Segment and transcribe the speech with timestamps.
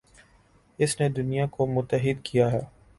[0.79, 2.61] اس نے دنیا کو متحد کیا ہے